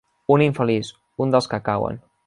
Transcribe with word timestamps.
Un 0.35 0.43
infeliç. 0.45 0.91
Un 1.27 1.37
dels 1.37 1.53
que 1.53 1.63
cauen. 1.69 2.05